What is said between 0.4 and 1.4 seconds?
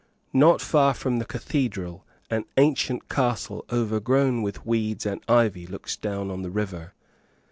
far from the